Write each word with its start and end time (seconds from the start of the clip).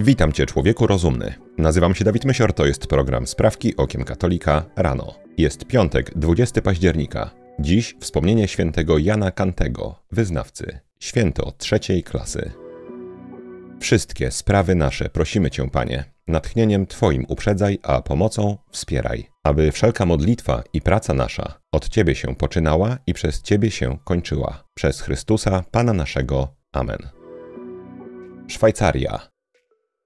Witam 0.00 0.32
Cię, 0.32 0.46
człowieku 0.46 0.86
rozumny. 0.86 1.34
Nazywam 1.58 1.94
się 1.94 2.04
Dawid 2.04 2.24
Mysior, 2.24 2.52
to 2.52 2.66
jest 2.66 2.86
program 2.86 3.26
Sprawki 3.26 3.76
Okiem 3.76 4.04
Katolika 4.04 4.64
rano. 4.76 5.14
Jest 5.38 5.64
piątek, 5.64 6.18
20 6.18 6.62
października. 6.62 7.30
Dziś 7.58 7.96
wspomnienie 8.00 8.48
świętego 8.48 8.98
Jana 8.98 9.30
Kantego, 9.30 10.02
wyznawcy, 10.12 10.80
święto 11.00 11.52
trzeciej 11.58 12.02
klasy. 12.02 12.50
Wszystkie 13.80 14.30
sprawy 14.30 14.74
nasze 14.74 15.08
prosimy 15.08 15.50
Cię, 15.50 15.70
Panie, 15.70 16.04
natchnieniem 16.28 16.86
Twoim 16.86 17.24
uprzedzaj, 17.28 17.78
a 17.82 18.02
pomocą 18.02 18.58
wspieraj, 18.70 19.28
aby 19.44 19.72
wszelka 19.72 20.06
modlitwa 20.06 20.62
i 20.72 20.80
praca 20.80 21.14
nasza 21.14 21.58
od 21.72 21.88
Ciebie 21.88 22.14
się 22.14 22.34
poczynała 22.36 22.98
i 23.06 23.14
przez 23.14 23.42
Ciebie 23.42 23.70
się 23.70 23.98
kończyła. 24.04 24.64
Przez 24.74 25.00
Chrystusa, 25.00 25.64
Pana 25.70 25.92
naszego. 25.92 26.48
Amen. 26.72 27.08
Szwajcaria. 28.48 29.37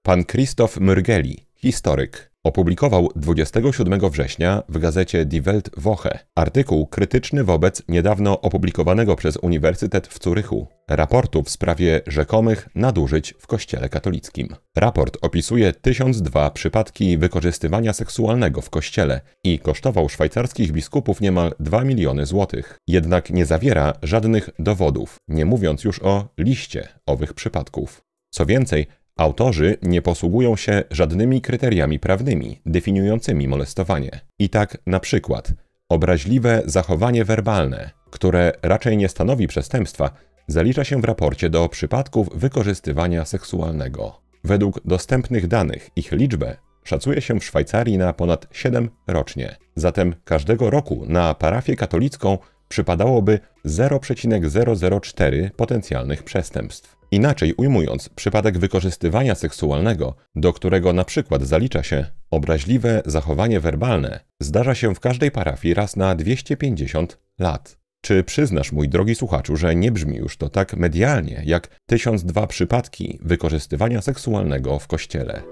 Pan 0.05 0.25
Christoph 0.25 0.77
Mürgeli, 0.77 1.35
historyk, 1.55 2.31
opublikował 2.43 3.09
27 3.15 4.09
września 4.09 4.63
w 4.69 4.77
gazecie 4.77 5.25
Die 5.25 5.41
Welt 5.41 5.69
Woche 5.77 6.19
artykuł 6.35 6.87
krytyczny 6.87 7.43
wobec 7.43 7.83
niedawno 7.87 8.41
opublikowanego 8.41 9.15
przez 9.15 9.37
Uniwersytet 9.37 10.07
w 10.07 10.19
Curychu 10.19 10.67
raportu 10.87 11.43
w 11.43 11.49
sprawie 11.49 12.01
rzekomych 12.07 12.69
nadużyć 12.75 13.33
w 13.39 13.47
Kościele 13.47 13.89
katolickim. 13.89 14.55
Raport 14.77 15.17
opisuje 15.21 15.73
1002 15.73 16.51
przypadki 16.51 17.17
wykorzystywania 17.17 17.93
seksualnego 17.93 18.61
w 18.61 18.69
Kościele 18.69 19.21
i 19.43 19.59
kosztował 19.59 20.09
szwajcarskich 20.09 20.71
biskupów 20.71 21.21
niemal 21.21 21.53
2 21.59 21.83
miliony 21.83 22.25
złotych. 22.25 22.77
Jednak 22.87 23.29
nie 23.29 23.45
zawiera 23.45 23.93
żadnych 24.01 24.49
dowodów, 24.59 25.15
nie 25.27 25.45
mówiąc 25.45 25.83
już 25.83 26.01
o 26.01 26.27
liście 26.37 26.87
owych 27.05 27.33
przypadków. 27.33 28.01
Co 28.29 28.45
więcej, 28.45 28.87
Autorzy 29.17 29.77
nie 29.81 30.01
posługują 30.01 30.55
się 30.55 30.83
żadnymi 30.91 31.41
kryteriami 31.41 31.99
prawnymi 31.99 32.61
definiującymi 32.65 33.47
molestowanie. 33.47 34.19
I 34.39 34.49
tak 34.49 34.77
na 34.87 34.99
przykład 34.99 35.53
obraźliwe 35.89 36.61
zachowanie 36.65 37.25
werbalne, 37.25 37.89
które 38.11 38.51
raczej 38.61 38.97
nie 38.97 39.09
stanowi 39.09 39.47
przestępstwa, 39.47 40.09
zalicza 40.47 40.83
się 40.83 41.01
w 41.01 41.05
raporcie 41.05 41.49
do 41.49 41.69
przypadków 41.69 42.29
wykorzystywania 42.35 43.25
seksualnego. 43.25 44.21
Według 44.43 44.81
dostępnych 44.85 45.47
danych 45.47 45.89
ich 45.95 46.11
liczbę 46.11 46.57
szacuje 46.83 47.21
się 47.21 47.39
w 47.39 47.45
Szwajcarii 47.45 47.97
na 47.97 48.13
ponad 48.13 48.47
7 48.51 48.89
rocznie. 49.07 49.55
Zatem 49.75 50.15
każdego 50.25 50.69
roku 50.69 51.05
na 51.07 51.33
parafię 51.33 51.75
katolicką 51.75 52.37
przypadałoby 52.67 53.39
0,004 53.63 55.51
potencjalnych 55.55 56.23
przestępstw. 56.23 57.02
Inaczej 57.13 57.53
ujmując, 57.53 58.09
przypadek 58.09 58.57
wykorzystywania 58.57 59.35
seksualnego, 59.35 60.15
do 60.35 60.53
którego 60.53 60.93
na 60.93 61.05
przykład 61.05 61.43
zalicza 61.43 61.83
się 61.83 62.05
obraźliwe 62.31 63.01
zachowanie 63.05 63.59
werbalne, 63.59 64.19
zdarza 64.39 64.75
się 64.75 64.95
w 64.95 64.99
każdej 64.99 65.31
parafii 65.31 65.73
raz 65.73 65.95
na 65.95 66.15
250 66.15 67.19
lat. 67.39 67.77
Czy 68.01 68.23
przyznasz, 68.23 68.71
mój 68.71 68.89
drogi 68.89 69.15
słuchaczu, 69.15 69.57
że 69.57 69.75
nie 69.75 69.91
brzmi 69.91 70.17
już 70.17 70.37
to 70.37 70.49
tak 70.49 70.73
medialnie 70.77 71.41
jak 71.45 71.79
1002 71.85 72.47
przypadki 72.47 73.19
wykorzystywania 73.21 74.01
seksualnego 74.01 74.79
w 74.79 74.87
kościele? 74.87 75.43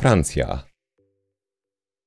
Francja. 0.00 0.64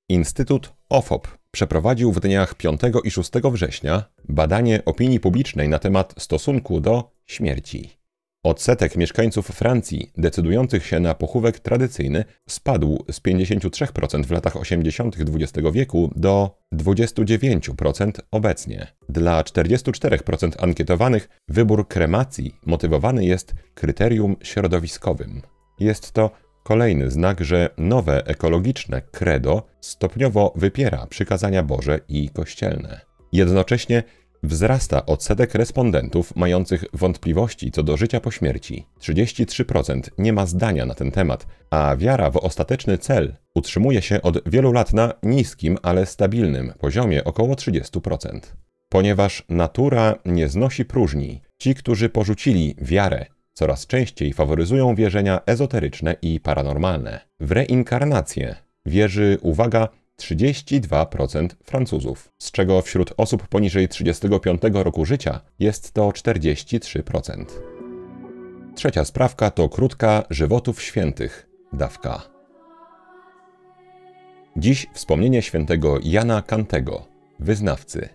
Instytut 0.09 0.73
OFOP 0.89 1.27
przeprowadził 1.51 2.11
w 2.11 2.19
dniach 2.19 2.55
5 2.55 2.81
i 3.03 3.11
6 3.11 3.31
września 3.51 4.03
badanie 4.29 4.85
opinii 4.85 5.19
publicznej 5.19 5.69
na 5.69 5.79
temat 5.79 6.13
stosunku 6.17 6.81
do 6.81 7.11
śmierci. 7.25 8.00
Odsetek 8.43 8.95
mieszkańców 8.95 9.47
Francji 9.47 10.11
decydujących 10.17 10.85
się 10.85 10.99
na 10.99 11.15
pochówek 11.15 11.59
tradycyjny 11.59 12.25
spadł 12.49 13.05
z 13.11 13.21
53% 13.21 14.25
w 14.25 14.31
latach 14.31 14.57
80. 14.57 15.15
XX 15.19 15.67
wieku 15.73 16.11
do 16.15 16.57
29% 16.73 18.11
obecnie. 18.31 18.87
Dla 19.09 19.41
44% 19.41 20.63
ankietowanych 20.63 21.29
wybór 21.47 21.87
kremacji 21.87 22.55
motywowany 22.65 23.25
jest 23.25 23.53
kryterium 23.73 24.35
środowiskowym. 24.43 25.41
Jest 25.79 26.11
to 26.11 26.31
kolejny 26.63 27.11
znak, 27.11 27.43
że 27.43 27.69
nowe 27.77 28.25
ekologiczne 28.25 29.01
credo 29.01 29.67
stopniowo 29.81 30.53
wypiera 30.55 31.07
przykazania 31.07 31.63
Boże 31.63 31.99
i 32.07 32.29
kościelne. 32.29 33.01
Jednocześnie 33.31 34.03
Wzrasta 34.43 35.05
odsetek 35.05 35.55
respondentów 35.55 36.35
mających 36.35 36.85
wątpliwości 36.93 37.71
co 37.71 37.83
do 37.83 37.97
życia 37.97 38.19
po 38.19 38.31
śmierci. 38.31 38.85
33% 38.99 40.01
nie 40.17 40.33
ma 40.33 40.45
zdania 40.45 40.85
na 40.85 40.93
ten 40.93 41.11
temat, 41.11 41.47
a 41.69 41.95
wiara 41.95 42.31
w 42.31 42.37
ostateczny 42.37 42.97
cel 42.97 43.33
utrzymuje 43.55 44.01
się 44.01 44.21
od 44.21 44.49
wielu 44.49 44.71
lat 44.71 44.93
na 44.93 45.13
niskim, 45.23 45.77
ale 45.81 46.05
stabilnym 46.05 46.73
poziomie 46.79 47.23
około 47.23 47.55
30%. 47.55 48.39
Ponieważ 48.89 49.43
natura 49.49 50.15
nie 50.25 50.47
znosi 50.47 50.85
próżni, 50.85 51.41
ci, 51.57 51.75
którzy 51.75 52.09
porzucili 52.09 52.75
wiarę, 52.81 53.25
coraz 53.53 53.87
częściej 53.87 54.33
faworyzują 54.33 54.95
wierzenia 54.95 55.41
ezoteryczne 55.45 56.15
i 56.21 56.39
paranormalne. 56.39 57.19
W 57.39 57.51
reinkarnację 57.51 58.55
wierzy, 58.85 59.37
uwaga, 59.41 59.87
32% 60.21 61.47
Francuzów, 61.63 62.31
z 62.37 62.51
czego 62.51 62.81
wśród 62.81 63.13
osób 63.17 63.47
poniżej 63.47 63.87
35 63.87 64.61
roku 64.73 65.05
życia 65.05 65.39
jest 65.59 65.91
to 65.91 66.09
43%. 66.09 67.45
Trzecia 68.75 69.05
sprawka 69.05 69.51
to 69.51 69.69
krótka 69.69 70.23
żywotów 70.29 70.81
świętych, 70.81 71.49
dawka. 71.73 72.21
Dziś 74.57 74.87
wspomnienie 74.93 75.41
świętego 75.41 75.97
Jana 76.03 76.41
Kantego, 76.41 77.07
wyznawcy. 77.39 78.09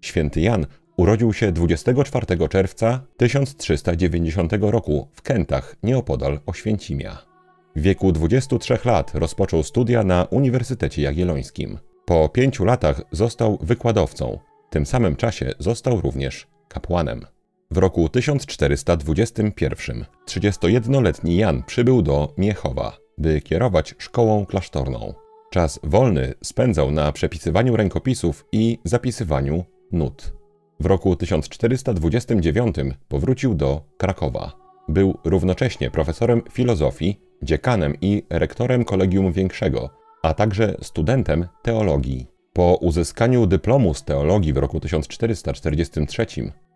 Święty 0.00 0.40
Jan 0.40 0.66
urodził 0.96 1.32
się 1.32 1.52
24 1.52 2.48
czerwca 2.48 3.00
1390 3.16 4.52
roku 4.60 5.08
w 5.12 5.22
Kętach, 5.22 5.76
nieopodal 5.82 6.40
Oświęcimia. 6.46 7.33
W 7.76 7.80
wieku 7.80 8.12
23 8.12 8.78
lat 8.84 9.14
rozpoczął 9.14 9.62
studia 9.62 10.04
na 10.04 10.24
Uniwersytecie 10.30 11.02
Jagiellońskim. 11.02 11.78
Po 12.04 12.28
pięciu 12.28 12.64
latach 12.64 13.02
został 13.12 13.58
wykładowcą. 13.62 14.38
W 14.68 14.72
tym 14.72 14.86
samym 14.86 15.16
czasie 15.16 15.52
został 15.58 16.00
również 16.00 16.46
kapłanem. 16.68 17.26
W 17.70 17.76
roku 17.78 18.08
1421 18.08 20.04
31-letni 20.26 21.36
Jan 21.36 21.62
przybył 21.62 22.02
do 22.02 22.34
Miechowa, 22.38 22.96
by 23.18 23.40
kierować 23.40 23.94
szkołą 23.98 24.46
klasztorną. 24.46 25.14
Czas 25.50 25.80
wolny 25.82 26.34
spędzał 26.42 26.90
na 26.90 27.12
przepisywaniu 27.12 27.76
rękopisów 27.76 28.46
i 28.52 28.78
zapisywaniu 28.84 29.64
nut. 29.92 30.32
W 30.80 30.86
roku 30.86 31.16
1429 31.16 32.76
powrócił 33.08 33.54
do 33.54 33.82
Krakowa. 33.96 34.52
Był 34.88 35.18
równocześnie 35.24 35.90
profesorem 35.90 36.42
filozofii 36.52 37.20
dziekanem 37.44 37.94
i 38.00 38.22
rektorem 38.30 38.84
kolegium 38.84 39.32
większego, 39.32 39.90
a 40.22 40.34
także 40.34 40.74
studentem 40.82 41.46
teologii. 41.62 42.26
Po 42.52 42.78
uzyskaniu 42.80 43.46
dyplomu 43.46 43.94
z 43.94 44.04
teologii 44.04 44.52
w 44.52 44.56
roku 44.56 44.80
1443 44.80 46.26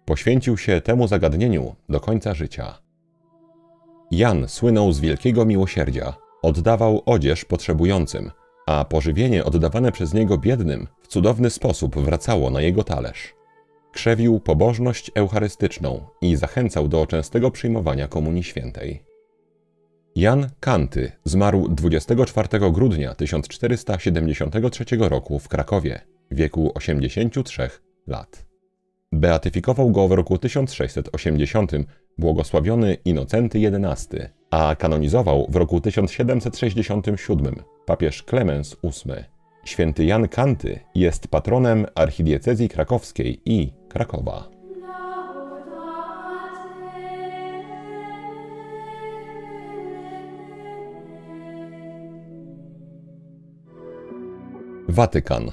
poświęcił 0.05 0.59
się 0.59 0.81
temu 0.81 1.09
zagadnieniu 1.09 1.75
do 1.89 2.01
końca 2.01 2.35
życia. 2.35 2.79
Jan 4.11 4.49
słynął 4.49 4.93
z 4.93 5.01
wielkiego 5.01 5.45
miłosierdzia, 5.45 6.15
oddawał 6.43 7.03
odzież 7.07 7.45
potrzebującym, 7.45 8.31
a 8.67 8.85
pożywienie 8.85 9.45
oddawane 9.45 9.93
przez 9.93 10.15
niego 10.15 10.39
biednym 10.39 10.87
w 11.03 11.07
cudowny 11.07 11.51
sposób 11.51 11.99
wracało 11.99 12.51
na 12.51 12.61
jego 12.61 12.85
talerz. 12.85 13.35
Krzewił 13.93 14.41
pobożność 14.41 15.11
eucharystyczną 15.15 16.01
i 16.23 16.37
zachęcał 16.37 16.89
do 16.89 17.07
częstego 17.07 17.51
przyjmowania 17.51 18.09
Komunii 18.09 18.45
Świętej. 18.45 19.08
Jan 20.19 20.49
Kanty 20.61 21.13
zmarł 21.25 21.69
24 21.69 22.49
grudnia 22.73 23.15
1473 23.15 24.85
roku 25.01 25.39
w 25.39 25.49
Krakowie 25.49 26.01
w 26.31 26.37
wieku 26.37 26.73
83 26.75 27.71
lat. 28.07 28.47
Beatyfikował 29.13 29.91
go 29.91 30.09
w 30.09 30.13
roku 30.13 30.39
1680 30.39 31.73
błogosławiony 32.19 32.95
Inocenty 33.05 33.59
XI, 33.59 34.17
a 34.51 34.77
kanonizował 34.77 35.47
w 35.49 35.57
roku 35.57 35.81
1767 35.81 37.55
papież 37.87 38.23
Klemens 38.23 38.77
VIII. 38.85 39.25
Święty 39.65 40.05
Jan 40.05 40.29
Kanty 40.29 40.81
jest 40.95 41.29
patronem 41.29 41.87
archidiecezji 41.95 42.69
krakowskiej 42.69 43.41
i 43.45 43.73
Krakowa. 43.89 44.58
Watykan. 54.89 55.51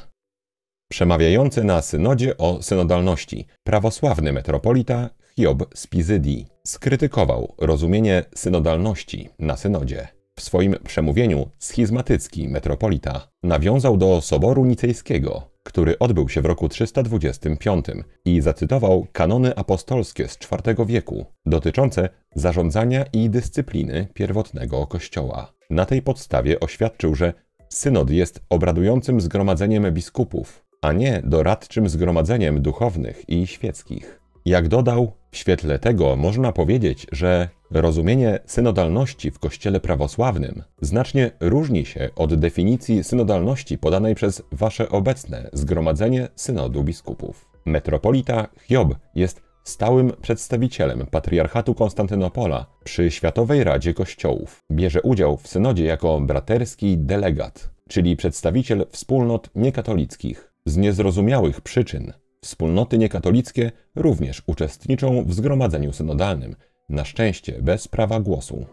Przemawiający 0.89 1.63
na 1.63 1.81
synodzie 1.81 2.37
o 2.37 2.61
synodalności, 2.61 3.45
prawosławny 3.63 4.33
metropolita 4.33 5.09
Hiob 5.35 5.63
z 5.73 5.87
Pizydii 5.87 6.47
skrytykował 6.67 7.55
rozumienie 7.57 8.23
synodalności 8.35 9.29
na 9.39 9.57
synodzie. 9.57 10.07
W 10.35 10.41
swoim 10.41 10.75
przemówieniu 10.83 11.49
schizmatycki 11.59 12.47
metropolita 12.49 13.27
nawiązał 13.43 13.97
do 13.97 14.21
Soboru 14.21 14.65
Nicejskiego, 14.65 15.49
który 15.63 15.99
odbył 15.99 16.29
się 16.29 16.41
w 16.41 16.45
roku 16.45 16.69
325 16.69 17.85
i 18.25 18.41
zacytował 18.41 19.07
kanony 19.11 19.55
apostolskie 19.55 20.27
z 20.27 20.37
IV 20.67 20.85
wieku 20.85 21.25
dotyczące 21.45 22.09
zarządzania 22.35 23.05
i 23.13 23.29
dyscypliny 23.29 24.07
pierwotnego 24.13 24.87
Kościoła. 24.87 25.53
Na 25.69 25.85
tej 25.85 26.01
podstawie 26.01 26.59
oświadczył, 26.59 27.15
że 27.15 27.33
synod 27.69 28.09
jest 28.09 28.41
obradującym 28.49 29.21
zgromadzeniem 29.21 29.91
biskupów, 29.93 30.65
a 30.81 30.93
nie 30.93 31.21
doradczym 31.23 31.89
zgromadzeniem 31.89 32.61
duchownych 32.61 33.29
i 33.29 33.47
świeckich. 33.47 34.21
Jak 34.45 34.67
dodał, 34.67 35.11
w 35.31 35.37
świetle 35.37 35.79
tego 35.79 36.15
można 36.15 36.51
powiedzieć, 36.51 37.07
że 37.11 37.49
rozumienie 37.71 38.39
synodalności 38.45 39.31
w 39.31 39.39
Kościele 39.39 39.79
prawosławnym 39.79 40.63
znacznie 40.81 41.31
różni 41.39 41.85
się 41.85 42.09
od 42.15 42.35
definicji 42.35 43.03
synodalności 43.03 43.77
podanej 43.77 44.15
przez 44.15 44.43
wasze 44.51 44.89
obecne 44.89 45.49
Zgromadzenie 45.53 46.27
Synodu 46.35 46.83
Biskupów. 46.83 47.49
Metropolita 47.65 48.47
Hiob 48.67 48.95
jest 49.15 49.41
stałym 49.69 50.11
przedstawicielem 50.21 51.05
Patriarchatu 51.11 51.75
Konstantynopola 51.75 52.65
przy 52.83 53.11
Światowej 53.11 53.63
Radzie 53.63 53.93
Kościołów. 53.93 54.59
Bierze 54.71 55.01
udział 55.01 55.37
w 55.37 55.47
synodzie 55.47 55.85
jako 55.85 56.21
braterski 56.21 56.97
delegat, 56.97 57.69
czyli 57.89 58.15
przedstawiciel 58.15 58.85
wspólnot 58.89 59.49
niekatolickich. 59.55 60.53
Z 60.65 60.77
niezrozumiałych 60.77 61.61
przyczyn 61.61 62.13
Wspólnoty 62.45 62.97
niekatolickie 62.97 63.71
również 63.95 64.43
uczestniczą 64.47 65.23
w 65.25 65.33
zgromadzeniu 65.33 65.93
synodalnym, 65.93 66.55
na 66.89 67.05
szczęście 67.05 67.61
bez 67.61 67.87
prawa 67.87 68.19
głosu. 68.19 68.65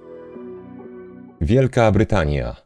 Wielka 1.40 1.92
Brytania 1.92 2.56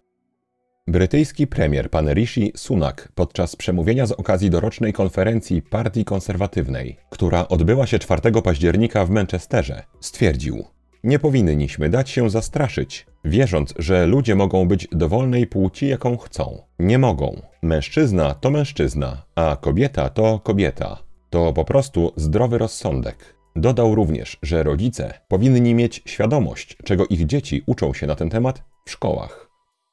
Brytyjski 0.88 1.46
premier 1.46 1.90
pan 1.90 2.12
Rishi 2.12 2.52
Sunak 2.56 3.08
podczas 3.14 3.56
przemówienia 3.56 4.06
z 4.06 4.12
okazji 4.12 4.50
dorocznej 4.50 4.92
konferencji 4.92 5.62
Partii 5.62 6.04
Konserwatywnej, 6.04 6.96
która 7.10 7.48
odbyła 7.48 7.86
się 7.86 7.98
4 7.98 8.42
października 8.42 9.04
w 9.04 9.10
Manchesterze, 9.10 9.82
stwierdził: 10.00 10.64
Nie 11.04 11.18
powinniśmy 11.18 11.88
dać 11.88 12.10
się 12.10 12.30
zastraszyć, 12.30 13.06
wierząc, 13.24 13.74
że 13.78 14.06
ludzie 14.06 14.34
mogą 14.34 14.68
być 14.68 14.88
dowolnej 14.92 15.46
płci, 15.46 15.88
jaką 15.88 16.16
chcą. 16.16 16.62
Nie 16.78 16.98
mogą. 16.98 17.42
Mężczyzna 17.62 18.34
to 18.34 18.50
mężczyzna, 18.50 19.22
a 19.34 19.56
kobieta 19.60 20.08
to 20.08 20.38
kobieta. 20.38 20.98
To 21.30 21.52
po 21.52 21.64
prostu 21.64 22.12
zdrowy 22.16 22.58
rozsądek. 22.58 23.36
Dodał 23.56 23.94
również, 23.94 24.38
że 24.42 24.62
rodzice 24.62 25.14
powinni 25.28 25.74
mieć 25.74 26.02
świadomość, 26.04 26.76
czego 26.84 27.06
ich 27.06 27.26
dzieci 27.26 27.62
uczą 27.66 27.94
się 27.94 28.06
na 28.06 28.14
ten 28.14 28.30
temat 28.30 28.62
w 28.84 28.90
szkołach. 28.90 29.45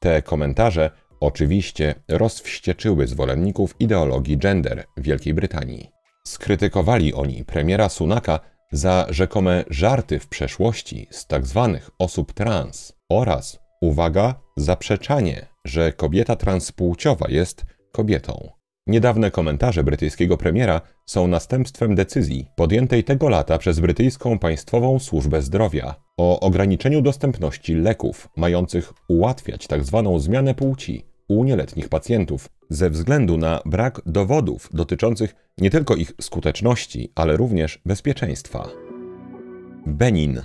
Te 0.04 0.22
komentarze 0.22 0.92
oczywiście 1.20 1.96
rozwścieczyły 2.08 3.08
zwolenników 3.08 3.76
ideologii 3.80 4.38
gender 4.38 4.84
Wielkiej 4.98 5.34
Brytanii. 5.34 5.90
Skrytykowali 6.28 7.14
oni 7.14 7.46
premiera 7.46 7.90
Sunaka 7.90 8.40
za 8.72 9.08
rzekome 9.10 9.64
żarty 9.70 10.20
w 10.20 10.28
przeszłości 10.28 11.08
z 11.12 11.26
tzw. 11.26 11.70
Tak 11.74 11.92
osób 12.00 12.34
trans 12.34 12.94
oraz, 13.10 13.60
uwaga, 13.82 14.36
zaprzeczanie, 14.58 15.46
że 15.66 15.94
kobieta 15.94 16.36
transpłciowa 16.36 17.26
jest 17.30 17.66
kobietą. 17.92 18.50
Niedawne 18.88 19.32
komentarze 19.32 19.84
brytyjskiego 19.84 20.38
premiera 20.38 20.82
są 21.06 21.28
następstwem 21.28 21.96
decyzji 21.96 22.48
podjętej 22.56 23.04
tego 23.04 23.30
lata 23.30 23.58
przez 23.58 23.80
brytyjską 23.80 24.40
Państwową 24.40 25.00
Służbę 25.00 25.42
Zdrowia 25.42 25.96
o 26.18 26.40
ograniczeniu 26.40 27.02
dostępności 27.02 27.76
leków 27.76 28.30
mających 28.38 28.94
ułatwiać 29.08 29.68
tzw. 29.68 30.04
Tak 30.06 30.22
zmianę 30.22 30.56
płci 30.56 31.06
u 31.28 31.44
nieletnich 31.44 31.90
pacjentów 31.90 32.50
ze 32.70 32.90
względu 32.90 33.38
na 33.38 33.62
brak 33.66 34.02
dowodów 34.06 34.70
dotyczących 34.74 35.36
nie 35.58 35.70
tylko 35.70 35.96
ich 35.96 36.12
skuteczności, 36.22 37.12
ale 37.16 37.38
również 37.38 37.82
bezpieczeństwa. 37.86 38.68
Benin 39.86 40.42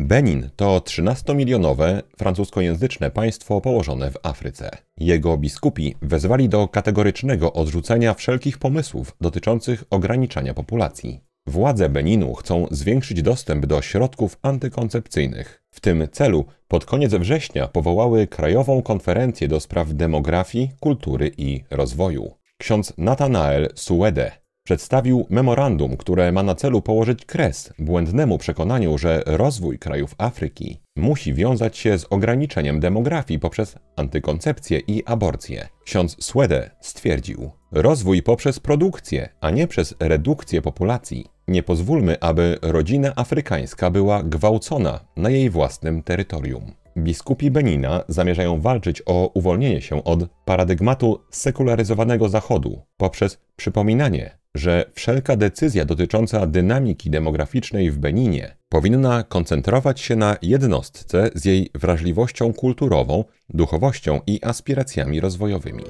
Benin 0.00 0.50
to 0.56 0.78
13-milionowe 0.78 2.02
francuskojęzyczne 2.18 3.10
państwo 3.10 3.60
położone 3.60 4.10
w 4.10 4.16
Afryce. 4.22 4.70
Jego 4.96 5.36
biskupi 5.36 5.94
wezwali 6.02 6.48
do 6.48 6.68
kategorycznego 6.68 7.52
odrzucenia 7.52 8.14
wszelkich 8.14 8.58
pomysłów 8.58 9.16
dotyczących 9.20 9.84
ograniczania 9.90 10.54
populacji. 10.54 11.20
Władze 11.46 11.88
Beninu 11.88 12.34
chcą 12.34 12.66
zwiększyć 12.70 13.22
dostęp 13.22 13.66
do 13.66 13.82
środków 13.82 14.38
antykoncepcyjnych. 14.42 15.62
W 15.70 15.80
tym 15.80 16.08
celu 16.12 16.44
pod 16.68 16.84
koniec 16.84 17.14
września 17.14 17.68
powołały 17.68 18.26
Krajową 18.26 18.82
Konferencję 18.82 19.48
do 19.48 19.60
spraw 19.60 19.94
demografii, 19.94 20.70
kultury 20.80 21.32
i 21.36 21.64
rozwoju. 21.70 22.34
Ksiądz 22.58 22.92
Nathanael 22.98 23.68
Suede, 23.74 24.32
przedstawił 24.68 25.26
memorandum, 25.30 25.96
które 25.96 26.32
ma 26.32 26.42
na 26.42 26.54
celu 26.54 26.82
położyć 26.82 27.24
kres 27.24 27.72
błędnemu 27.78 28.38
przekonaniu, 28.38 28.98
że 28.98 29.22
rozwój 29.26 29.78
krajów 29.78 30.14
Afryki 30.18 30.80
musi 30.96 31.34
wiązać 31.34 31.78
się 31.78 31.98
z 31.98 32.06
ograniczeniem 32.10 32.80
demografii 32.80 33.40
poprzez 33.40 33.76
antykoncepcję 33.96 34.78
i 34.78 35.04
aborcję. 35.06 35.68
Ksiądz 35.84 36.24
Swede 36.24 36.70
stwierdził: 36.80 37.50
Rozwój 37.72 38.22
poprzez 38.22 38.60
produkcję, 38.60 39.28
a 39.40 39.50
nie 39.50 39.66
przez 39.66 39.94
redukcję 40.00 40.62
populacji. 40.62 41.26
Nie 41.48 41.62
pozwólmy, 41.62 42.20
aby 42.20 42.58
rodzina 42.62 43.12
afrykańska 43.16 43.90
była 43.90 44.22
gwałcona 44.22 45.00
na 45.16 45.30
jej 45.30 45.50
własnym 45.50 46.02
terytorium. 46.02 46.72
Biskupi 46.98 47.50
Benina 47.50 48.04
zamierzają 48.08 48.60
walczyć 48.60 49.02
o 49.06 49.30
uwolnienie 49.34 49.80
się 49.80 50.04
od 50.04 50.20
paradygmatu 50.44 51.20
sekularyzowanego 51.30 52.28
Zachodu 52.28 52.82
poprzez 52.96 53.40
przypominanie, 53.56 54.37
że 54.54 54.84
wszelka 54.94 55.36
decyzja 55.36 55.84
dotycząca 55.84 56.46
dynamiki 56.46 57.10
demograficznej 57.10 57.90
w 57.90 57.98
Beninie 57.98 58.56
powinna 58.68 59.22
koncentrować 59.22 60.00
się 60.00 60.16
na 60.16 60.36
jednostce 60.42 61.30
z 61.34 61.44
jej 61.44 61.70
wrażliwością 61.74 62.52
kulturową, 62.52 63.24
duchowością 63.48 64.20
i 64.26 64.40
aspiracjami 64.42 65.20
rozwojowymi. 65.20 65.84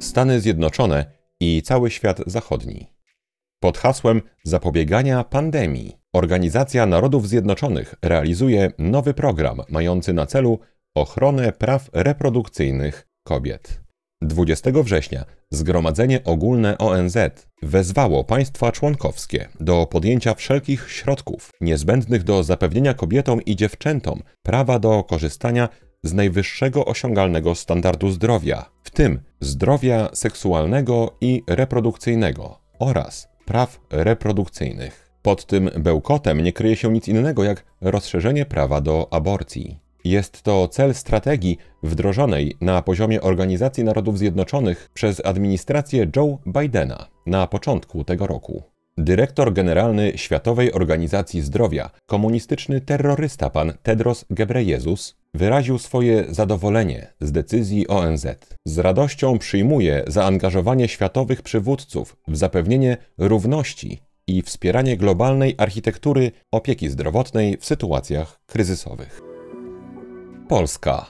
Stany 0.00 0.40
Zjednoczone 0.40 1.04
i 1.40 1.62
cały 1.62 1.90
świat 1.90 2.20
zachodni. 2.26 2.86
Pod 3.60 3.78
hasłem 3.78 4.22
zapobiegania 4.44 5.24
pandemii 5.24 5.96
Organizacja 6.12 6.86
Narodów 6.86 7.28
Zjednoczonych 7.28 7.94
realizuje 8.02 8.72
nowy 8.78 9.14
program 9.14 9.60
mający 9.68 10.12
na 10.12 10.26
celu 10.26 10.58
ochronę 10.94 11.52
praw 11.52 11.90
reprodukcyjnych 11.92 13.08
kobiet. 13.24 13.80
20 14.22 14.70
września 14.82 15.24
Zgromadzenie 15.50 16.24
Ogólne 16.24 16.78
ONZ 16.78 17.16
wezwało 17.62 18.24
państwa 18.24 18.72
członkowskie 18.72 19.48
do 19.60 19.86
podjęcia 19.86 20.34
wszelkich 20.34 20.90
środków 20.90 21.50
niezbędnych 21.60 22.24
do 22.24 22.42
zapewnienia 22.42 22.94
kobietom 22.94 23.42
i 23.42 23.56
dziewczętom 23.56 24.22
prawa 24.42 24.78
do 24.78 25.04
korzystania 25.04 25.68
z 26.02 26.12
najwyższego 26.12 26.84
osiągalnego 26.84 27.54
standardu 27.54 28.10
zdrowia, 28.10 28.70
w 28.82 28.90
tym 28.90 29.20
zdrowia 29.40 30.08
seksualnego 30.12 31.16
i 31.20 31.42
reprodukcyjnego 31.48 32.58
oraz 32.78 33.28
praw 33.44 33.80
reprodukcyjnych. 33.90 35.12
Pod 35.22 35.46
tym 35.46 35.70
bełkotem 35.78 36.40
nie 36.40 36.52
kryje 36.52 36.76
się 36.76 36.92
nic 36.92 37.08
innego 37.08 37.44
jak 37.44 37.64
rozszerzenie 37.80 38.46
prawa 38.46 38.80
do 38.80 39.08
aborcji. 39.10 39.81
Jest 40.04 40.42
to 40.42 40.68
cel 40.68 40.94
strategii 40.94 41.58
wdrożonej 41.82 42.56
na 42.60 42.82
poziomie 42.82 43.20
Organizacji 43.20 43.84
Narodów 43.84 44.18
Zjednoczonych 44.18 44.90
przez 44.94 45.24
administrację 45.24 46.06
Joe 46.16 46.38
Bidena 46.46 47.08
na 47.26 47.46
początku 47.46 48.04
tego 48.04 48.26
roku. 48.26 48.62
Dyrektor 48.98 49.52
generalny 49.52 50.12
Światowej 50.16 50.72
Organizacji 50.72 51.40
Zdrowia, 51.40 51.90
komunistyczny 52.06 52.80
terrorysta 52.80 53.50
pan 53.50 53.72
Tedros 53.82 54.24
Ghebreyesus, 54.30 55.16
wyraził 55.34 55.78
swoje 55.78 56.24
zadowolenie 56.28 57.06
z 57.20 57.32
decyzji 57.32 57.88
ONZ. 57.88 58.26
Z 58.64 58.78
radością 58.78 59.38
przyjmuje 59.38 60.04
zaangażowanie 60.06 60.88
światowych 60.88 61.42
przywódców 61.42 62.16
w 62.28 62.36
zapewnienie 62.36 62.96
równości 63.18 63.98
i 64.26 64.42
wspieranie 64.42 64.96
globalnej 64.96 65.54
architektury 65.58 66.32
opieki 66.50 66.88
zdrowotnej 66.88 67.56
w 67.56 67.64
sytuacjach 67.64 68.40
kryzysowych. 68.46 69.31
Polska. 70.52 71.06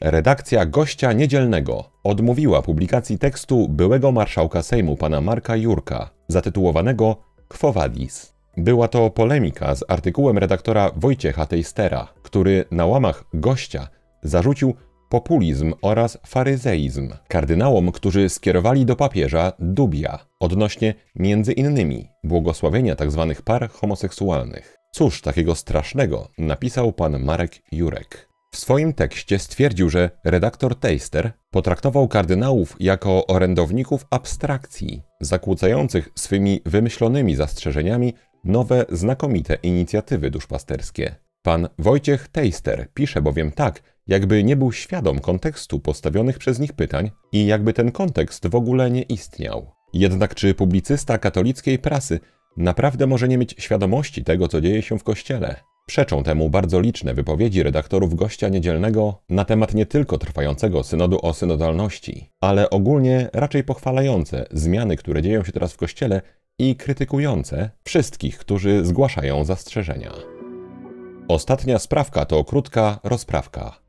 Redakcja 0.00 0.66
gościa 0.66 1.12
niedzielnego 1.12 1.90
odmówiła 2.02 2.62
publikacji 2.62 3.18
tekstu 3.18 3.68
byłego 3.68 4.12
marszałka 4.12 4.62
Sejmu 4.62 4.96
pana 4.96 5.20
Marka 5.20 5.56
Jurka, 5.56 6.10
zatytułowanego 6.28 7.16
Quo 7.48 7.72
Vadis. 7.72 8.32
Była 8.56 8.88
to 8.88 9.10
polemika 9.10 9.74
z 9.74 9.84
artykułem 9.88 10.38
redaktora 10.38 10.90
Wojciecha 10.96 11.46
Tejstera, 11.46 12.08
który 12.22 12.64
na 12.70 12.86
łamach 12.86 13.24
gościa 13.34 13.88
zarzucił 14.22 14.74
populizm 15.08 15.74
oraz 15.82 16.18
faryzeizm 16.26 17.10
kardynałom, 17.28 17.92
którzy 17.92 18.28
skierowali 18.28 18.86
do 18.86 18.96
papieża 18.96 19.52
dubia 19.58 20.18
odnośnie 20.40 20.94
między 21.14 21.52
innymi 21.52 22.08
błogosławienia 22.24 22.96
tzw. 22.96 23.26
Tak 23.28 23.42
par 23.42 23.70
homoseksualnych. 23.70 24.76
Cóż 24.92 25.22
takiego 25.22 25.54
strasznego 25.54 26.28
napisał 26.38 26.92
pan 26.92 27.24
Marek 27.24 27.62
Jurek. 27.72 28.33
W 28.54 28.56
swoim 28.56 28.92
tekście 28.92 29.38
stwierdził, 29.38 29.90
że 29.90 30.10
redaktor 30.24 30.78
Taster 30.78 31.32
potraktował 31.50 32.08
kardynałów 32.08 32.76
jako 32.80 33.26
orędowników 33.26 34.06
abstrakcji, 34.10 35.02
zakłócających 35.20 36.08
swymi 36.14 36.60
wymyślonymi 36.66 37.34
zastrzeżeniami 37.34 38.14
nowe, 38.44 38.84
znakomite 38.88 39.54
inicjatywy 39.62 40.30
duszpasterskie. 40.30 41.14
Pan 41.42 41.68
Wojciech 41.78 42.28
Taster 42.28 42.88
pisze 42.94 43.22
bowiem 43.22 43.52
tak, 43.52 43.82
jakby 44.06 44.44
nie 44.44 44.56
był 44.56 44.72
świadom 44.72 45.20
kontekstu 45.20 45.80
postawionych 45.80 46.38
przez 46.38 46.58
nich 46.58 46.72
pytań 46.72 47.10
i 47.32 47.46
jakby 47.46 47.72
ten 47.72 47.92
kontekst 47.92 48.46
w 48.46 48.54
ogóle 48.54 48.90
nie 48.90 49.02
istniał. 49.02 49.70
Jednak 49.92 50.34
czy 50.34 50.54
publicysta 50.54 51.18
katolickiej 51.18 51.78
prasy 51.78 52.20
naprawdę 52.56 53.06
może 53.06 53.28
nie 53.28 53.38
mieć 53.38 53.54
świadomości 53.58 54.24
tego, 54.24 54.48
co 54.48 54.60
dzieje 54.60 54.82
się 54.82 54.98
w 54.98 55.04
kościele? 55.04 55.73
Przeczą 55.86 56.22
temu 56.22 56.50
bardzo 56.50 56.80
liczne 56.80 57.14
wypowiedzi 57.14 57.62
redaktorów 57.62 58.14
gościa 58.14 58.48
niedzielnego 58.48 59.22
na 59.28 59.44
temat 59.44 59.74
nie 59.74 59.86
tylko 59.86 60.18
trwającego 60.18 60.82
synodu 60.82 61.18
o 61.22 61.34
synodalności, 61.34 62.30
ale 62.40 62.70
ogólnie 62.70 63.28
raczej 63.32 63.64
pochwalające 63.64 64.46
zmiany, 64.50 64.96
które 64.96 65.22
dzieją 65.22 65.44
się 65.44 65.52
teraz 65.52 65.72
w 65.72 65.76
kościele 65.76 66.22
i 66.58 66.76
krytykujące 66.76 67.70
wszystkich, 67.84 68.38
którzy 68.38 68.84
zgłaszają 68.84 69.44
zastrzeżenia. 69.44 70.12
Ostatnia 71.28 71.78
sprawka 71.78 72.24
to 72.24 72.44
krótka 72.44 73.00
rozprawka. 73.04 73.80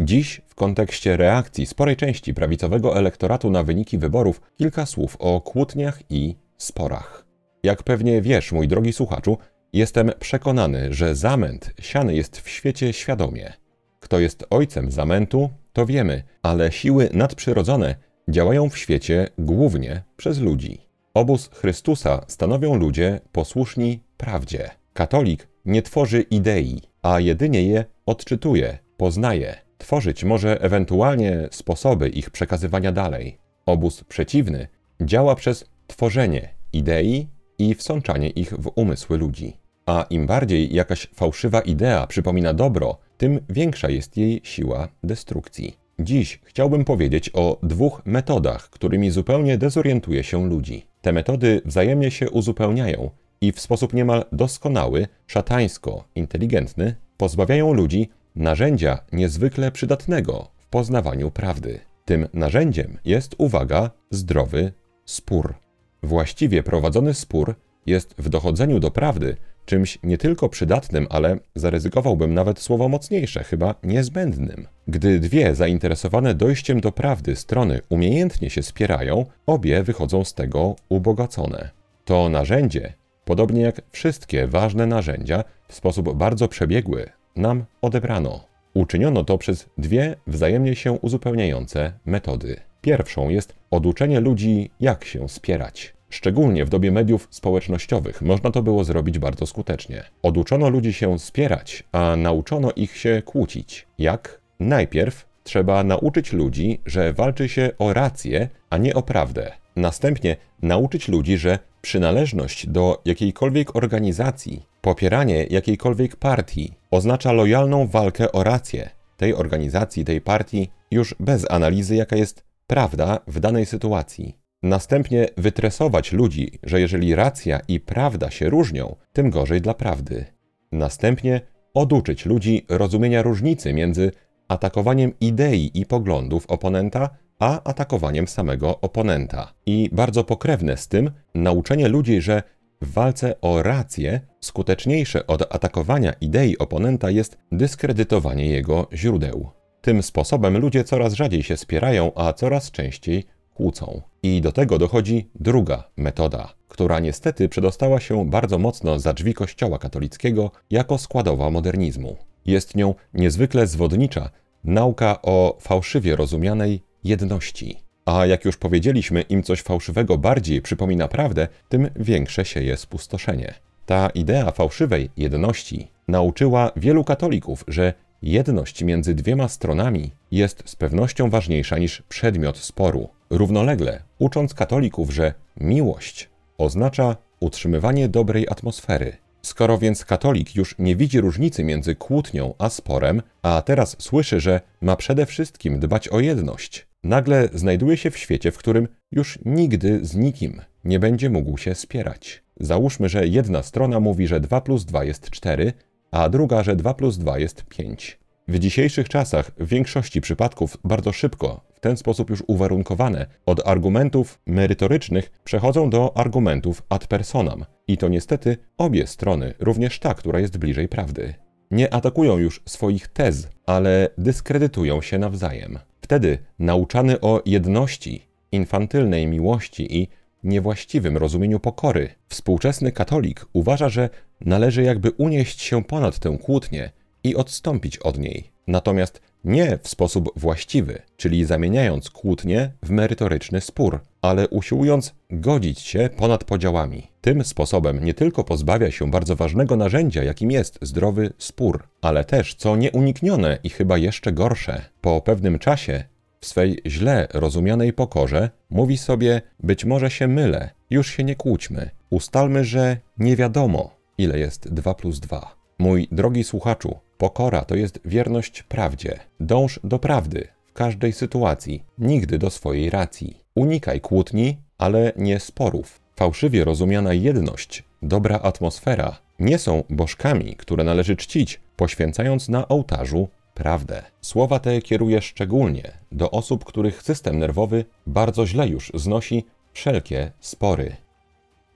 Dziś, 0.00 0.40
w 0.46 0.54
kontekście 0.54 1.16
reakcji 1.16 1.66
sporej 1.66 1.96
części 1.96 2.34
prawicowego 2.34 2.96
elektoratu 2.96 3.50
na 3.50 3.62
wyniki 3.62 3.98
wyborów, 3.98 4.40
kilka 4.56 4.86
słów 4.86 5.16
o 5.18 5.40
kłótniach 5.40 6.02
i 6.10 6.36
sporach. 6.56 7.26
Jak 7.62 7.82
pewnie 7.82 8.22
wiesz, 8.22 8.52
mój 8.52 8.68
drogi 8.68 8.92
słuchaczu, 8.92 9.38
jestem 9.72 10.10
przekonany, 10.20 10.94
że 10.94 11.14
zamęt 11.14 11.70
siany 11.80 12.14
jest 12.14 12.40
w 12.40 12.48
świecie 12.48 12.92
świadomie. 12.92 13.52
Kto 14.00 14.18
jest 14.18 14.44
ojcem 14.50 14.90
zamętu, 14.90 15.50
to 15.72 15.86
wiemy, 15.86 16.22
ale 16.42 16.72
siły 16.72 17.08
nadprzyrodzone 17.12 17.94
działają 18.28 18.70
w 18.70 18.78
świecie 18.78 19.28
głównie 19.38 20.02
przez 20.16 20.38
ludzi. 20.38 20.88
Obóz 21.14 21.50
Chrystusa 21.52 22.24
stanowią 22.28 22.74
ludzie 22.74 23.20
posłuszni 23.32 24.02
prawdzie. 24.16 24.70
Katolik 24.92 25.48
nie 25.64 25.82
tworzy 25.82 26.20
idei, 26.20 26.80
a 27.02 27.20
jedynie 27.20 27.62
je 27.62 27.84
odczytuje, 28.06 28.78
poznaje. 28.96 29.54
Tworzyć 29.78 30.24
może 30.24 30.60
ewentualnie 30.60 31.48
sposoby 31.50 32.08
ich 32.08 32.30
przekazywania 32.30 32.92
dalej. 32.92 33.38
Obóz 33.66 34.04
przeciwny 34.04 34.68
działa 35.00 35.34
przez 35.34 35.64
tworzenie 35.86 36.48
idei 36.72 37.28
i 37.58 37.74
wsączanie 37.74 38.28
ich 38.28 38.54
w 38.54 38.72
umysły 38.74 39.18
ludzi. 39.18 39.56
A 39.86 40.06
im 40.10 40.26
bardziej 40.26 40.74
jakaś 40.74 41.08
fałszywa 41.14 41.60
idea 41.60 42.06
przypomina 42.06 42.54
dobro, 42.54 42.98
tym 43.16 43.40
większa 43.48 43.90
jest 43.90 44.16
jej 44.16 44.40
siła 44.44 44.88
destrukcji. 45.04 45.76
Dziś 46.00 46.40
chciałbym 46.44 46.84
powiedzieć 46.84 47.30
o 47.34 47.58
dwóch 47.62 48.02
metodach, 48.06 48.70
którymi 48.70 49.10
zupełnie 49.10 49.58
dezorientuje 49.58 50.24
się 50.24 50.48
ludzi. 50.48 50.86
Te 51.02 51.12
metody 51.12 51.62
wzajemnie 51.64 52.10
się 52.10 52.30
uzupełniają 52.30 53.10
i 53.40 53.52
w 53.52 53.60
sposób 53.60 53.94
niemal 53.94 54.24
doskonały, 54.32 55.06
szatańsko 55.26 56.04
inteligentny, 56.14 56.94
pozbawiają 57.16 57.72
ludzi 57.72 58.08
narzędzia 58.36 58.98
niezwykle 59.12 59.72
przydatnego 59.72 60.50
w 60.56 60.66
poznawaniu 60.66 61.30
prawdy. 61.30 61.80
Tym 62.04 62.28
narzędziem 62.34 62.98
jest, 63.04 63.34
uwaga, 63.38 63.90
zdrowy 64.10 64.72
spór. 65.04 65.54
Właściwie 66.02 66.62
prowadzony 66.62 67.14
spór 67.14 67.54
jest 67.86 68.14
w 68.18 68.28
dochodzeniu 68.28 68.80
do 68.80 68.90
prawdy 68.90 69.36
czymś 69.68 69.98
nie 70.02 70.18
tylko 70.18 70.48
przydatnym, 70.48 71.06
ale 71.10 71.38
zaryzykowałbym 71.54 72.34
nawet 72.34 72.58
słowo 72.58 72.88
mocniejsze, 72.88 73.44
chyba 73.44 73.74
niezbędnym. 73.82 74.66
Gdy 74.88 75.20
dwie 75.20 75.54
zainteresowane 75.54 76.34
dojściem 76.34 76.80
do 76.80 76.92
prawdy 76.92 77.36
strony 77.36 77.80
umiejętnie 77.88 78.50
się 78.50 78.62
spierają, 78.62 79.26
obie 79.46 79.82
wychodzą 79.82 80.24
z 80.24 80.34
tego 80.34 80.76
ubogacone. 80.88 81.70
To 82.04 82.28
narzędzie, 82.28 82.92
podobnie 83.24 83.62
jak 83.62 83.82
wszystkie 83.90 84.46
ważne 84.46 84.86
narzędzia, 84.86 85.44
w 85.68 85.74
sposób 85.74 86.14
bardzo 86.14 86.48
przebiegły 86.48 87.08
nam 87.36 87.64
odebrano. 87.82 88.44
Uczyniono 88.74 89.24
to 89.24 89.38
przez 89.38 89.66
dwie 89.78 90.16
wzajemnie 90.26 90.76
się 90.76 90.92
uzupełniające 90.92 91.92
metody. 92.06 92.67
Pierwszą 92.88 93.28
jest 93.28 93.54
oduczenie 93.70 94.20
ludzi, 94.20 94.70
jak 94.80 95.04
się 95.04 95.28
spierać. 95.28 95.94
Szczególnie 96.10 96.64
w 96.64 96.68
dobie 96.68 96.90
mediów 96.90 97.28
społecznościowych 97.30 98.22
można 98.22 98.50
to 98.50 98.62
było 98.62 98.84
zrobić 98.84 99.18
bardzo 99.18 99.46
skutecznie. 99.46 100.04
Oduczono 100.22 100.68
ludzi 100.68 100.92
się 100.92 101.18
spierać, 101.18 101.84
a 101.92 102.16
nauczono 102.16 102.72
ich 102.76 102.96
się 102.96 103.22
kłócić. 103.24 103.86
Jak? 103.98 104.40
Najpierw 104.60 105.26
trzeba 105.44 105.84
nauczyć 105.84 106.32
ludzi, 106.32 106.80
że 106.86 107.12
walczy 107.12 107.48
się 107.48 107.70
o 107.78 107.92
rację, 107.92 108.48
a 108.70 108.78
nie 108.78 108.94
o 108.94 109.02
prawdę. 109.02 109.52
Następnie 109.76 110.36
nauczyć 110.62 111.08
ludzi, 111.08 111.38
że 111.38 111.58
przynależność 111.80 112.66
do 112.66 113.02
jakiejkolwiek 113.04 113.76
organizacji, 113.76 114.66
popieranie 114.80 115.44
jakiejkolwiek 115.44 116.16
partii 116.16 116.74
oznacza 116.90 117.32
lojalną 117.32 117.86
walkę 117.86 118.32
o 118.32 118.44
rację 118.44 118.90
tej 119.16 119.34
organizacji, 119.34 120.04
tej 120.04 120.20
partii, 120.20 120.70
już 120.90 121.14
bez 121.20 121.50
analizy, 121.50 121.96
jaka 121.96 122.16
jest 122.16 122.47
prawda 122.68 123.18
w 123.26 123.40
danej 123.40 123.66
sytuacji. 123.66 124.38
Następnie 124.62 125.26
wytresować 125.36 126.12
ludzi, 126.12 126.58
że 126.62 126.80
jeżeli 126.80 127.14
racja 127.14 127.60
i 127.68 127.80
prawda 127.80 128.30
się 128.30 128.50
różnią, 128.50 128.96
tym 129.12 129.30
gorzej 129.30 129.60
dla 129.60 129.74
prawdy. 129.74 130.24
Następnie 130.72 131.40
oduczyć 131.74 132.26
ludzi 132.26 132.66
rozumienia 132.68 133.22
różnicy 133.22 133.72
między 133.72 134.12
atakowaniem 134.48 135.12
idei 135.20 135.70
i 135.74 135.86
poglądów 135.86 136.46
oponenta, 136.46 137.10
a 137.38 137.62
atakowaniem 137.64 138.28
samego 138.28 138.80
oponenta. 138.80 139.54
I 139.66 139.90
bardzo 139.92 140.24
pokrewne 140.24 140.76
z 140.76 140.88
tym 140.88 141.10
nauczenie 141.34 141.88
ludzi, 141.88 142.20
że 142.20 142.42
w 142.82 142.92
walce 142.92 143.40
o 143.40 143.62
rację 143.62 144.20
skuteczniejsze 144.40 145.26
od 145.26 145.54
atakowania 145.54 146.12
idei 146.20 146.58
oponenta 146.58 147.10
jest 147.10 147.38
dyskredytowanie 147.52 148.46
jego 148.46 148.88
źródeł. 148.92 149.57
Tym 149.80 150.02
sposobem 150.02 150.58
ludzie 150.58 150.84
coraz 150.84 151.12
rzadziej 151.12 151.42
się 151.42 151.56
spierają, 151.56 152.12
a 152.14 152.32
coraz 152.32 152.70
częściej 152.70 153.24
kłócą. 153.54 154.02
I 154.22 154.40
do 154.40 154.52
tego 154.52 154.78
dochodzi 154.78 155.28
druga 155.34 155.84
metoda, 155.96 156.54
która 156.68 157.00
niestety 157.00 157.48
przedostała 157.48 158.00
się 158.00 158.30
bardzo 158.30 158.58
mocno 158.58 158.98
za 158.98 159.12
drzwi 159.12 159.34
Kościoła 159.34 159.78
katolickiego 159.78 160.50
jako 160.70 160.98
składowa 160.98 161.50
modernizmu. 161.50 162.16
Jest 162.46 162.76
nią 162.76 162.94
niezwykle 163.14 163.66
zwodnicza 163.66 164.30
nauka 164.64 165.22
o 165.22 165.56
fałszywie 165.60 166.16
rozumianej 166.16 166.82
jedności. 167.04 167.76
A 168.04 168.26
jak 168.26 168.44
już 168.44 168.56
powiedzieliśmy, 168.56 169.22
im 169.22 169.42
coś 169.42 169.62
fałszywego 169.62 170.18
bardziej 170.18 170.62
przypomina 170.62 171.08
prawdę, 171.08 171.48
tym 171.68 171.90
większe 171.96 172.44
się 172.44 172.62
jest 172.62 172.82
spustoszenie. 172.82 173.54
Ta 173.86 174.08
idea 174.08 174.50
fałszywej 174.50 175.10
jedności 175.16 175.90
nauczyła 176.08 176.70
wielu 176.76 177.04
katolików, 177.04 177.64
że 177.68 177.94
jedność 178.22 178.84
między 178.84 179.14
dwiema 179.14 179.48
stronami 179.48 180.10
jest 180.30 180.62
z 180.66 180.76
pewnością 180.76 181.30
ważniejsza 181.30 181.78
niż 181.78 182.02
przedmiot 182.02 182.58
sporu. 182.58 183.08
Równolegle 183.30 184.02
ucząc 184.18 184.54
katolików, 184.54 185.10
że 185.10 185.34
miłość 185.60 186.28
oznacza 186.58 187.16
utrzymywanie 187.40 188.08
dobrej 188.08 188.48
atmosfery. 188.48 189.16
Skoro 189.42 189.78
więc 189.78 190.04
katolik 190.04 190.56
już 190.56 190.74
nie 190.78 190.96
widzi 190.96 191.20
różnicy 191.20 191.64
między 191.64 191.94
kłótnią 191.94 192.54
a 192.58 192.68
sporem, 192.68 193.22
a 193.42 193.62
teraz 193.62 193.96
słyszy, 193.98 194.40
że 194.40 194.60
ma 194.80 194.96
przede 194.96 195.26
wszystkim 195.26 195.80
dbać 195.80 196.08
o 196.08 196.20
jedność, 196.20 196.86
nagle 197.04 197.48
znajduje 197.54 197.96
się 197.96 198.10
w 198.10 198.18
świecie, 198.18 198.52
w 198.52 198.58
którym 198.58 198.88
już 199.12 199.38
nigdy 199.44 200.04
z 200.04 200.16
nikim 200.16 200.60
nie 200.84 200.98
będzie 200.98 201.30
mógł 201.30 201.58
się 201.58 201.74
spierać. 201.74 202.42
Załóżmy, 202.60 203.08
że 203.08 203.26
jedna 203.26 203.62
strona 203.62 204.00
mówi, 204.00 204.26
że 204.26 204.40
2 204.40 204.60
plus 204.60 204.84
2 204.84 205.04
jest 205.04 205.30
4, 205.30 205.72
a 206.10 206.28
druga, 206.28 206.62
że 206.62 206.76
2 206.76 206.94
plus 206.94 207.18
2 207.18 207.38
jest 207.38 207.64
5. 207.64 208.18
W 208.48 208.58
dzisiejszych 208.58 209.08
czasach 209.08 209.50
w 209.58 209.68
większości 209.68 210.20
przypadków 210.20 210.76
bardzo 210.84 211.12
szybko, 211.12 211.60
w 211.74 211.80
ten 211.80 211.96
sposób 211.96 212.30
już 212.30 212.42
uwarunkowane, 212.46 213.26
od 213.46 213.68
argumentów 213.68 214.38
merytorycznych 214.46 215.30
przechodzą 215.44 215.90
do 215.90 216.16
argumentów 216.16 216.82
ad 216.88 217.06
personam. 217.06 217.64
I 217.88 217.96
to 217.96 218.08
niestety 218.08 218.56
obie 218.78 219.06
strony, 219.06 219.54
również 219.58 219.98
ta, 219.98 220.14
która 220.14 220.40
jest 220.40 220.58
bliżej 220.58 220.88
prawdy. 220.88 221.34
Nie 221.70 221.94
atakują 221.94 222.38
już 222.38 222.62
swoich 222.66 223.08
tez, 223.08 223.48
ale 223.66 224.08
dyskredytują 224.18 225.02
się 225.02 225.18
nawzajem. 225.18 225.78
Wtedy 226.00 226.38
nauczany 226.58 227.20
o 227.20 227.42
jedności, 227.46 228.28
infantylnej 228.52 229.26
miłości 229.26 229.96
i 229.98 230.08
niewłaściwym 230.44 231.16
rozumieniu 231.16 231.60
pokory, 231.60 232.08
współczesny 232.28 232.92
katolik 232.92 233.46
uważa, 233.52 233.88
że 233.88 234.10
należy 234.40 234.82
jakby 234.82 235.10
unieść 235.10 235.62
się 235.62 235.84
ponad 235.84 236.18
tę 236.18 236.38
kłótnię 236.42 236.90
i 237.24 237.36
odstąpić 237.36 237.98
od 237.98 238.18
niej. 238.18 238.50
Natomiast 238.66 239.20
Nie 239.44 239.78
w 239.82 239.88
sposób 239.88 240.30
właściwy, 240.36 241.02
czyli 241.16 241.44
zamieniając 241.44 242.10
kłótnie 242.10 242.72
w 242.82 242.90
merytoryczny 242.90 243.60
spór, 243.60 244.00
ale 244.22 244.48
usiłując 244.48 245.14
godzić 245.30 245.80
się 245.80 246.10
ponad 246.16 246.44
podziałami. 246.44 247.06
Tym 247.20 247.44
sposobem 247.44 248.04
nie 248.04 248.14
tylko 248.14 248.44
pozbawia 248.44 248.90
się 248.90 249.10
bardzo 249.10 249.36
ważnego 249.36 249.76
narzędzia, 249.76 250.22
jakim 250.22 250.50
jest 250.50 250.78
zdrowy 250.82 251.32
spór, 251.38 251.88
ale 252.00 252.24
też, 252.24 252.54
co 252.54 252.76
nieuniknione 252.76 253.58
i 253.64 253.70
chyba 253.70 253.98
jeszcze 253.98 254.32
gorsze, 254.32 254.84
po 255.00 255.20
pewnym 255.20 255.58
czasie 255.58 256.04
w 256.40 256.46
swej 256.46 256.80
źle 256.86 257.28
rozumianej 257.34 257.92
pokorze 257.92 258.50
mówi 258.70 258.98
sobie: 258.98 259.42
Być 259.60 259.84
może 259.84 260.10
się 260.10 260.28
mylę, 260.28 260.70
już 260.90 261.10
się 261.10 261.24
nie 261.24 261.36
kłóćmy. 261.36 261.90
Ustalmy, 262.10 262.64
że 262.64 262.96
nie 263.18 263.36
wiadomo, 263.36 263.90
ile 264.18 264.38
jest 264.38 264.74
2 264.74 264.94
plus 264.94 265.20
2. 265.20 265.56
Mój 265.78 266.08
drogi 266.12 266.44
słuchaczu, 266.44 266.98
pokora 267.18 267.64
to 267.64 267.74
jest 267.74 268.00
wierność 268.04 268.62
prawdzie. 268.62 269.18
Dąż 269.40 269.80
do 269.84 269.98
prawdy 269.98 270.48
w 270.66 270.72
każdej 270.72 271.12
sytuacji, 271.12 271.84
nigdy 271.98 272.38
do 272.38 272.50
swojej 272.50 272.90
racji. 272.90 273.40
Unikaj 273.54 274.00
kłótni, 274.00 274.58
ale 274.78 275.12
nie 275.16 275.40
sporów. 275.40 276.00
Fałszywie 276.16 276.64
rozumiana 276.64 277.12
jedność, 277.12 277.84
dobra 278.02 278.38
atmosfera 278.42 279.18
nie 279.38 279.58
są 279.58 279.84
bożkami, 279.90 280.56
które 280.56 280.84
należy 280.84 281.16
czcić, 281.16 281.60
poświęcając 281.76 282.48
na 282.48 282.68
ołtarzu 282.68 283.28
prawdę. 283.58 284.02
Słowa 284.20 284.58
te 284.58 284.82
kieruję 284.82 285.22
szczególnie 285.22 285.92
do 286.12 286.30
osób, 286.30 286.64
których 286.64 287.02
system 287.02 287.38
nerwowy 287.38 287.84
bardzo 288.06 288.46
źle 288.46 288.68
już 288.68 288.92
znosi 288.94 289.44
wszelkie 289.72 290.32
spory. 290.40 290.96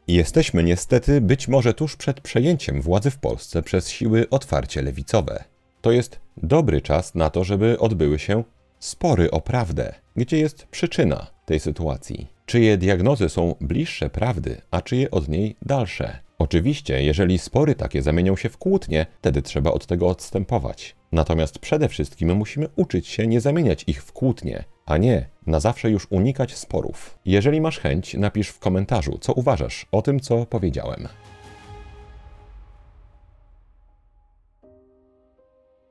Jesteśmy 0.09 0.63
niestety 0.63 1.21
być 1.21 1.49
może 1.49 1.75
tuż 1.75 1.97
przed 1.97 2.21
przejęciem 2.21 2.83
władzy 2.83 3.11
w 3.11 3.19
Polsce 3.19 3.63
przez 3.63 3.91
siły 3.91 4.27
otwarcie 4.31 4.83
lewicowe. 4.83 5.45
To 5.81 5.93
jest 5.93 6.21
dobry 6.37 6.81
czas 6.81 7.15
na 7.15 7.31
to, 7.31 7.45
żeby 7.45 7.79
odbyły 7.79 8.19
się 8.19 8.45
spory 8.79 9.31
o 9.31 9.41
prawdę. 9.41 9.95
Gdzie 10.17 10.39
jest 10.39 10.67
przyczyna 10.67 11.27
tej 11.47 11.61
sytuacji? 11.61 12.27
Czyje 12.47 12.77
diagnozy 12.77 13.29
są 13.29 13.55
bliższe 13.61 14.11
prawdy, 14.11 14.61
a 14.71 14.83
czyje 14.83 15.11
od 15.11 15.29
niej 15.29 15.57
dalsze? 15.63 16.19
Oczywiście, 16.39 17.03
jeżeli 17.03 17.39
spory 17.39 17.75
takie 17.75 18.03
zamienią 18.03 18.37
się 18.37 18.49
w 18.49 18.59
kłótnie, 18.59 19.07
wtedy 19.19 19.43
trzeba 19.43 19.71
od 19.71 19.87
tego 19.87 20.07
odstępować. 20.07 20.97
Natomiast 21.13 21.59
przede 21.59 21.89
wszystkim 21.89 22.37
musimy 22.37 22.69
uczyć 22.77 23.09
się 23.09 23.27
nie 23.27 23.41
zamieniać 23.41 23.85
ich 23.87 24.03
w 24.03 24.13
kłótnie, 24.13 24.65
a 24.87 24.97
nie 24.97 25.29
na 25.47 25.61
zawsze 25.61 25.91
już 25.91 26.07
unikać 26.11 26.57
sporów. 26.57 27.19
Jeżeli 27.25 27.61
masz 27.61 27.79
chęć, 27.79 28.15
napisz 28.15 28.49
w 28.49 28.59
komentarzu, 28.59 29.19
co 29.19 29.33
uważasz 29.33 29.87
o 29.93 30.03
tym, 30.03 30.21
co 30.21 30.47
powiedziałem. 30.47 31.09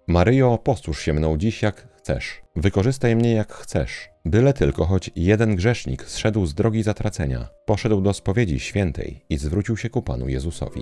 Maryjo, 0.07 0.57
posłuż 0.57 1.01
się 1.01 1.13
mną 1.13 1.37
dziś 1.37 1.61
jak 1.61 1.87
chcesz. 1.97 2.41
Wykorzystaj 2.55 3.15
mnie 3.15 3.33
jak 3.33 3.53
chcesz. 3.53 4.09
Byle 4.25 4.53
tylko 4.53 4.85
choć 4.85 5.11
jeden 5.15 5.55
grzesznik 5.55 6.03
zszedł 6.03 6.45
z 6.45 6.53
drogi 6.53 6.83
zatracenia, 6.83 7.47
poszedł 7.65 8.01
do 8.01 8.13
spowiedzi 8.13 8.59
świętej 8.59 9.25
i 9.29 9.37
zwrócił 9.37 9.77
się 9.77 9.89
ku 9.89 10.01
Panu 10.01 10.29
Jezusowi. 10.29 10.81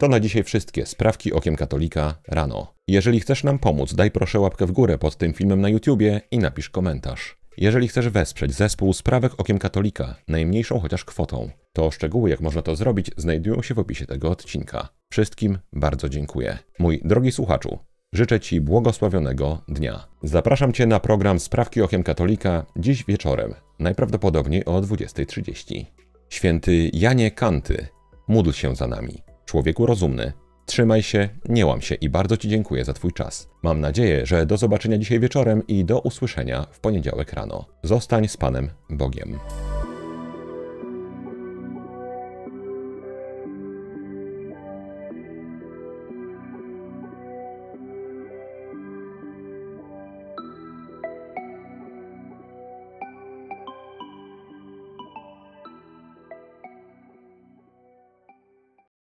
To 0.00 0.08
na 0.08 0.20
dzisiaj 0.20 0.44
wszystkie 0.44 0.86
sprawki 0.86 1.32
okiem 1.32 1.56
katolika 1.56 2.14
rano. 2.28 2.74
Jeżeli 2.88 3.20
chcesz 3.20 3.44
nam 3.44 3.58
pomóc, 3.58 3.94
daj 3.94 4.10
proszę 4.10 4.40
łapkę 4.40 4.66
w 4.66 4.72
górę 4.72 4.98
pod 4.98 5.16
tym 5.16 5.32
filmem 5.32 5.60
na 5.60 5.68
YouTubie 5.68 6.20
i 6.30 6.38
napisz 6.38 6.70
komentarz. 6.70 7.36
Jeżeli 7.56 7.88
chcesz 7.88 8.08
wesprzeć 8.08 8.54
zespół 8.54 8.92
Sprawek 8.92 9.32
Okiem 9.38 9.58
Katolika 9.58 10.14
najmniejszą 10.28 10.80
chociaż 10.80 11.04
kwotą, 11.04 11.50
to 11.72 11.90
szczegóły 11.90 12.30
jak 12.30 12.40
można 12.40 12.62
to 12.62 12.76
zrobić 12.76 13.10
znajdują 13.16 13.62
się 13.62 13.74
w 13.74 13.78
opisie 13.78 14.06
tego 14.06 14.30
odcinka. 14.30 14.88
Wszystkim 15.12 15.58
bardzo 15.72 16.08
dziękuję. 16.08 16.58
Mój 16.78 17.00
drogi 17.04 17.32
słuchaczu, 17.32 17.78
życzę 18.12 18.40
Ci 18.40 18.60
błogosławionego 18.60 19.62
dnia. 19.68 20.06
Zapraszam 20.22 20.72
Cię 20.72 20.86
na 20.86 21.00
program 21.00 21.40
Sprawki 21.40 21.82
Okiem 21.82 22.02
Katolika 22.02 22.66
dziś 22.76 23.04
wieczorem, 23.04 23.54
najprawdopodobniej 23.78 24.64
o 24.64 24.80
20.30. 24.80 25.84
Święty 26.28 26.90
Janie 26.92 27.30
Kanty, 27.30 27.86
módl 28.28 28.50
się 28.50 28.76
za 28.76 28.86
nami. 28.86 29.29
Człowieku 29.50 29.86
rozumny, 29.86 30.32
trzymaj 30.66 31.02
się, 31.02 31.28
nie 31.48 31.66
łam 31.66 31.80
się 31.80 31.94
i 31.94 32.08
bardzo 32.08 32.36
Ci 32.36 32.48
dziękuję 32.48 32.84
za 32.84 32.92
Twój 32.92 33.12
czas. 33.12 33.48
Mam 33.62 33.80
nadzieję, 33.80 34.26
że 34.26 34.46
do 34.46 34.56
zobaczenia 34.56 34.98
dzisiaj 34.98 35.20
wieczorem 35.20 35.66
i 35.66 35.84
do 35.84 36.00
usłyszenia 36.00 36.66
w 36.70 36.80
poniedziałek 36.80 37.32
rano. 37.32 37.64
Zostań 37.82 38.28
z 38.28 38.36
Panem 38.36 38.70
Bogiem. 38.90 39.38